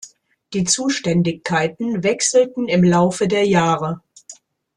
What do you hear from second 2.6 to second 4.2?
im Laufe der Jahre.